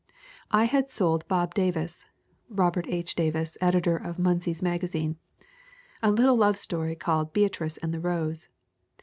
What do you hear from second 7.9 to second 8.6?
the Rose.